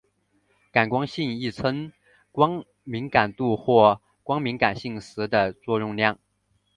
[0.71, 1.93] 感光性亦称
[2.31, 6.17] 光敏感度或光敏性时的作用量。